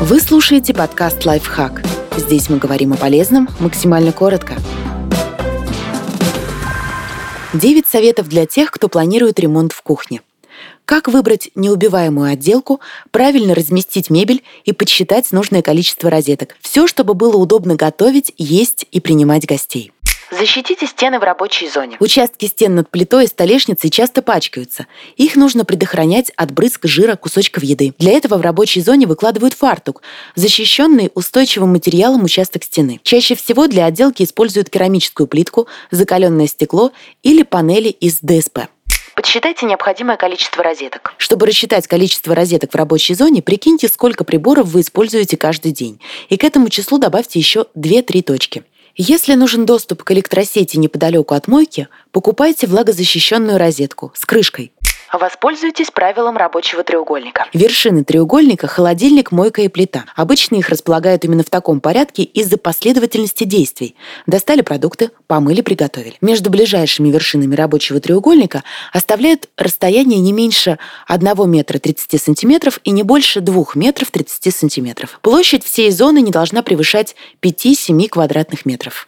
[0.00, 1.82] Вы слушаете подкаст «Лайфхак».
[2.16, 4.54] Здесь мы говорим о полезном максимально коротко.
[7.52, 10.22] 9 советов для тех, кто планирует ремонт в кухне.
[10.84, 12.78] Как выбрать неубиваемую отделку,
[13.10, 16.56] правильно разместить мебель и подсчитать нужное количество розеток.
[16.60, 19.90] Все, чтобы было удобно готовить, есть и принимать гостей.
[20.30, 21.96] Защитите стены в рабочей зоне.
[22.00, 24.86] Участки стен над плитой и столешницей часто пачкаются.
[25.16, 27.94] Их нужно предохранять от брызг жира кусочков еды.
[27.98, 30.02] Для этого в рабочей зоне выкладывают фартук,
[30.34, 33.00] защищенный устойчивым материалом участок стены.
[33.02, 38.68] Чаще всего для отделки используют керамическую плитку, закаленное стекло или панели из ДСП.
[39.14, 41.14] Подсчитайте необходимое количество розеток.
[41.16, 46.00] Чтобы рассчитать количество розеток в рабочей зоне, прикиньте, сколько приборов вы используете каждый день.
[46.28, 48.64] И к этому числу добавьте еще 2-3 точки.
[49.00, 54.72] Если нужен доступ к электросети неподалеку от мойки, покупайте влагозащищенную розетку с крышкой.
[55.12, 57.46] Воспользуйтесь правилом рабочего треугольника.
[57.52, 60.04] Вершины треугольника– холодильник, мойка и плита.
[60.14, 63.96] Обычно их располагают именно в таком порядке из-за последовательности действий.
[64.26, 66.16] Достали продукты, помыли, приготовили.
[66.20, 73.02] Между ближайшими вершинами рабочего треугольника оставляют расстояние не меньше 1 метра 30 сантиметров и не
[73.02, 75.18] больше 2 метров 30 сантиметров.
[75.22, 79.07] Площадь всей зоны не должна превышать 5-7 квадратных метров.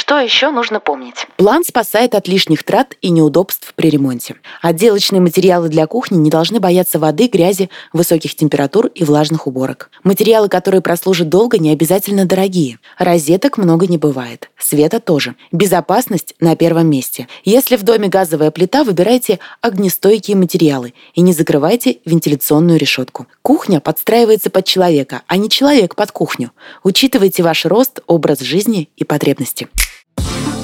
[0.00, 1.26] Что еще нужно помнить?
[1.36, 4.36] План спасает от лишних трат и неудобств при ремонте.
[4.62, 9.90] Отделочные материалы для кухни не должны бояться воды, грязи, высоких температур и влажных уборок.
[10.02, 12.78] Материалы, которые прослужат долго, не обязательно дорогие.
[12.96, 14.48] Розеток много не бывает.
[14.58, 15.34] Света тоже.
[15.52, 17.28] Безопасность на первом месте.
[17.44, 23.26] Если в доме газовая плита, выбирайте огнестойкие материалы и не закрывайте вентиляционную решетку.
[23.42, 26.52] Кухня подстраивается под человека, а не человек под кухню.
[26.84, 29.68] Учитывайте ваш рост, образ жизни и потребности.